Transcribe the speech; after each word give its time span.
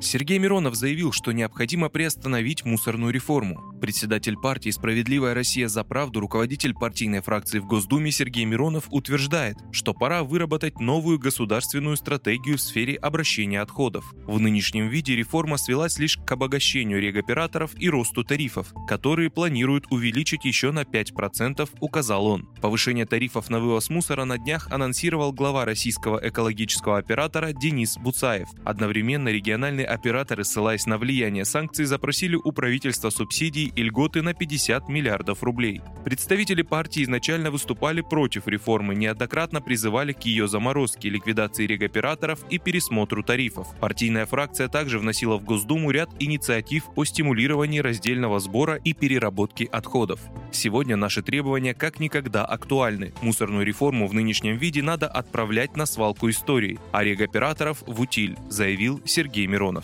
Сергей 0.00 0.38
Миронов 0.38 0.74
заявил, 0.74 1.12
что 1.12 1.32
необходимо 1.32 1.88
приостановить 1.88 2.64
мусорную 2.64 3.12
реформу. 3.12 3.74
Председатель 3.80 4.36
партии 4.36 4.70
«Справедливая 4.70 5.34
Россия 5.34 5.68
за 5.68 5.84
правду», 5.84 6.20
руководитель 6.20 6.74
партийной 6.74 7.20
фракции 7.20 7.58
в 7.58 7.66
Госдуме 7.66 8.10
Сергей 8.10 8.44
Миронов 8.44 8.84
утверждает, 8.90 9.56
что 9.72 9.94
пора 9.94 10.22
выработать 10.22 10.80
новую 10.80 11.18
государственную 11.18 11.96
стратегию 11.96 12.58
в 12.58 12.60
сфере 12.60 12.94
обращения 12.96 13.60
отходов. 13.60 14.14
В 14.26 14.38
нынешнем 14.38 14.88
виде 14.88 15.16
реформа 15.16 15.56
свелась 15.56 15.98
лишь 15.98 16.16
к 16.16 16.30
обогащению 16.30 17.00
регоператоров 17.00 17.72
и 17.78 17.88
росту 17.88 18.24
тарифов, 18.24 18.72
которые 18.86 19.30
планируют 19.30 19.86
увеличить 19.90 20.44
еще 20.44 20.70
на 20.70 20.82
5%, 20.82 21.68
указал 21.80 22.26
он. 22.26 22.48
Повышение 22.60 23.06
тарифов 23.06 23.50
на 23.50 23.60
вывоз 23.60 23.90
мусора 23.90 24.24
на 24.24 24.38
днях 24.38 24.68
анонсировал 24.70 25.32
глава 25.32 25.64
российского 25.64 26.20
экологического 26.22 26.98
оператора 26.98 27.52
Денис 27.52 27.96
Буцаев. 27.96 28.48
Одновременно 28.64 29.28
региональные 29.28 29.87
операторы, 29.88 30.44
ссылаясь 30.44 30.86
на 30.86 30.98
влияние 30.98 31.44
санкций, 31.44 31.84
запросили 31.84 32.36
у 32.36 32.52
правительства 32.52 33.10
субсидий 33.10 33.72
и 33.74 33.82
льготы 33.82 34.22
на 34.22 34.34
50 34.34 34.88
миллиардов 34.88 35.42
рублей. 35.42 35.80
Представители 36.04 36.62
партии 36.62 37.02
изначально 37.02 37.50
выступали 37.50 38.00
против 38.00 38.46
реформы, 38.46 38.94
неоднократно 38.94 39.60
призывали 39.60 40.12
к 40.12 40.22
ее 40.22 40.48
заморозке, 40.48 41.08
ликвидации 41.08 41.66
регоператоров 41.66 42.40
и 42.50 42.58
пересмотру 42.58 43.22
тарифов. 43.22 43.68
Партийная 43.80 44.26
фракция 44.26 44.68
также 44.68 44.98
вносила 44.98 45.36
в 45.38 45.44
Госдуму 45.44 45.90
ряд 45.90 46.10
инициатив 46.18 46.84
о 46.96 47.04
стимулировании 47.04 47.80
раздельного 47.80 48.40
сбора 48.40 48.76
и 48.76 48.92
переработки 48.92 49.68
отходов. 49.70 50.20
Сегодня 50.52 50.96
наши 50.96 51.22
требования 51.22 51.74
как 51.74 52.00
никогда 52.00 52.44
актуальны. 52.44 53.12
Мусорную 53.22 53.64
реформу 53.64 54.06
в 54.06 54.14
нынешнем 54.14 54.56
виде 54.56 54.82
надо 54.82 55.06
отправлять 55.06 55.76
на 55.76 55.86
свалку 55.86 56.30
истории, 56.30 56.78
а 56.92 57.04
регоператоров 57.04 57.82
в 57.86 58.00
утиль, 58.00 58.36
заявил 58.48 59.00
Сергей 59.04 59.46
Миронов. 59.46 59.77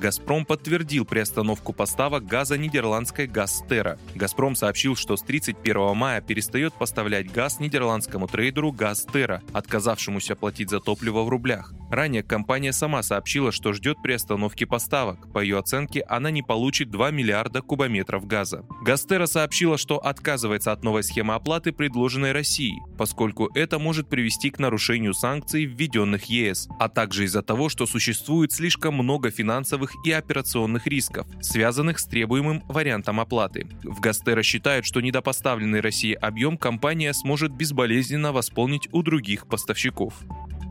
«Газпром» 0.00 0.46
подтвердил 0.46 1.04
приостановку 1.04 1.74
поставок 1.74 2.24
газа 2.24 2.56
нидерландской 2.56 3.26
«Газтера». 3.26 3.98
«Газпром» 4.14 4.56
сообщил, 4.56 4.96
что 4.96 5.14
с 5.18 5.22
31 5.22 5.94
мая 5.94 6.22
перестает 6.22 6.72
поставлять 6.72 7.30
газ 7.30 7.60
нидерландскому 7.60 8.26
трейдеру 8.26 8.72
«Газтера», 8.72 9.42
отказавшемуся 9.52 10.36
платить 10.36 10.70
за 10.70 10.80
топливо 10.80 11.22
в 11.24 11.28
рублях. 11.28 11.74
Ранее 11.90 12.22
компания 12.22 12.72
сама 12.72 13.02
сообщила, 13.02 13.52
что 13.52 13.74
ждет 13.74 14.00
приостановки 14.00 14.64
поставок. 14.64 15.30
По 15.32 15.40
ее 15.40 15.58
оценке, 15.58 16.00
она 16.08 16.30
не 16.30 16.42
получит 16.42 16.90
2 16.90 17.10
миллиарда 17.10 17.60
кубометров 17.60 18.26
газа. 18.26 18.64
«Газтера» 18.80 19.26
сообщила, 19.26 19.76
что 19.76 19.98
отказывается 19.98 20.72
от 20.72 20.82
новой 20.82 21.02
схемы 21.02 21.34
оплаты, 21.34 21.72
предложенной 21.72 22.32
Россией, 22.32 22.80
поскольку 22.96 23.50
это 23.54 23.78
может 23.78 24.08
привести 24.08 24.50
к 24.50 24.58
нарушению 24.58 25.12
санкций, 25.12 25.66
введенных 25.66 26.24
ЕС, 26.24 26.68
а 26.78 26.88
также 26.88 27.24
из-за 27.24 27.42
того, 27.42 27.68
что 27.68 27.84
существует 27.84 28.52
слишком 28.52 28.94
много 28.94 29.30
финансовых 29.30 29.89
финансовых 29.90 30.06
и 30.06 30.12
операционных 30.12 30.86
рисков, 30.86 31.26
связанных 31.40 31.98
с 31.98 32.06
требуемым 32.06 32.62
вариантом 32.68 33.20
оплаты. 33.20 33.66
В 33.82 34.00
Гастера 34.00 34.42
считают, 34.42 34.86
что 34.86 35.00
недопоставленный 35.00 35.80
России 35.80 36.14
объем 36.14 36.56
компания 36.56 37.12
сможет 37.12 37.52
безболезненно 37.52 38.32
восполнить 38.32 38.88
у 38.92 39.02
других 39.02 39.46
поставщиков. 39.46 40.14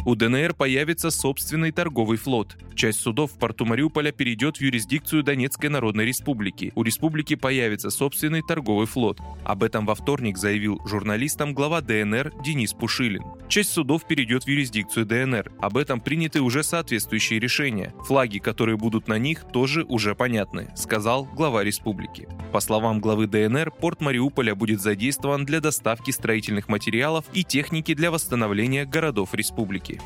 У 0.05 0.15
ДНР 0.15 0.53
появится 0.53 1.11
собственный 1.11 1.71
торговый 1.71 2.17
флот. 2.17 2.57
Часть 2.73 3.01
судов 3.01 3.33
в 3.33 3.37
порту 3.37 3.65
Мариуполя 3.65 4.11
перейдет 4.11 4.57
в 4.57 4.61
юрисдикцию 4.61 5.23
Донецкой 5.23 5.69
Народной 5.69 6.05
Республики. 6.05 6.71
У 6.75 6.83
республики 6.83 7.35
появится 7.35 7.89
собственный 7.89 8.41
торговый 8.41 8.87
флот. 8.87 9.19
Об 9.43 9.63
этом 9.63 9.85
во 9.85 9.95
вторник 9.95 10.37
заявил 10.37 10.81
журналистам 10.85 11.53
глава 11.53 11.81
ДНР 11.81 12.33
Денис 12.43 12.73
Пушилин. 12.73 13.23
Часть 13.47 13.71
судов 13.71 14.05
перейдет 14.05 14.43
в 14.43 14.47
юрисдикцию 14.47 15.05
ДНР. 15.05 15.51
Об 15.59 15.77
этом 15.77 16.01
приняты 16.01 16.41
уже 16.41 16.63
соответствующие 16.63 17.39
решения. 17.39 17.93
Флаги, 18.05 18.39
которые 18.39 18.77
будут 18.77 19.07
на 19.07 19.17
них, 19.17 19.45
тоже 19.51 19.83
уже 19.83 20.13
понятны, 20.15 20.69
сказал 20.75 21.25
глава 21.25 21.63
республики. 21.63 22.27
По 22.51 22.59
словам 22.59 22.99
главы 22.99 23.27
ДНР, 23.27 23.71
порт 23.71 24.01
Мариуполя 24.01 24.55
будет 24.55 24.81
задействован 24.81 25.45
для 25.45 25.61
доставки 25.61 26.11
строительных 26.11 26.67
материалов 26.67 27.25
и 27.33 27.43
техники 27.43 27.93
для 27.93 28.11
восстановления 28.11 28.85
городов 28.85 29.33
республики. 29.33 29.99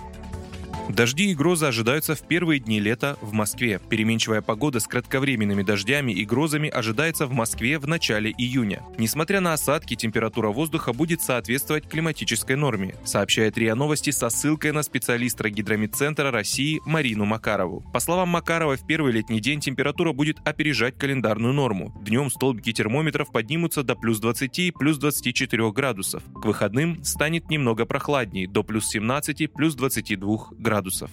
Дожди 0.90 1.32
и 1.32 1.34
грозы 1.34 1.66
ожидаются 1.66 2.14
в 2.14 2.22
первые 2.28 2.60
дни 2.60 2.80
лета 2.80 3.18
в 3.22 3.32
Москве. 3.32 3.80
Переменчивая 3.90 4.42
погода 4.42 4.80
с 4.80 4.88
кратковременными 4.88 5.64
дождями 5.64 6.12
и 6.12 6.26
грозами 6.26 6.70
ожидается 6.70 7.26
в 7.26 7.32
Москве 7.32 7.80
в 7.80 7.88
начале 7.88 8.32
июня. 8.38 8.84
Несмотря 8.98 9.40
на 9.40 9.54
осадки, 9.54 9.96
температура 9.96 10.50
воздуха 10.50 10.92
будет 10.92 11.22
соответствовать 11.22 11.88
климатической 11.88 12.58
норме, 12.58 12.96
сообщает 13.06 13.58
РИА 13.58 13.76
Новости 13.76 14.10
со 14.10 14.30
ссылкой 14.30 14.74
на 14.74 14.84
специалиста 14.84 15.50
Гидромедцентра 15.50 16.32
России 16.32 16.82
Марину 16.86 17.26
Макарову. 17.26 17.82
По 17.94 18.00
словам 18.00 18.30
Макарова, 18.30 18.76
в 18.76 18.86
первый 18.86 19.14
летний 19.14 19.40
день 19.40 19.62
температура 19.62 20.12
будет 20.12 20.38
опережать 20.46 20.98
календарную 20.98 21.54
норму. 21.54 21.96
Днем 22.02 22.30
столбики 22.30 22.74
термометров 22.74 23.32
поднимутся 23.32 23.84
до 23.84 23.96
плюс 23.96 24.20
20 24.20 24.60
и 24.60 24.72
плюс 24.72 24.98
24 24.98 25.72
градусов. 25.72 26.24
К 26.42 26.46
выходным 26.46 27.04
станет 27.06 27.50
немного 27.50 27.86
прохладнее, 27.86 28.50
до 28.50 28.64
плюс 28.64 28.90
17 28.90 29.52
плюс 29.54 29.76
22 29.76 30.38
градусов 30.52 30.73
градусов. 30.74 31.12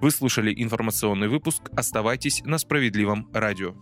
Вы 0.00 0.12
слушали 0.12 0.54
информационный 0.56 1.26
выпуск. 1.26 1.62
Оставайтесь 1.76 2.42
на 2.44 2.58
справедливом 2.58 3.28
радио. 3.32 3.74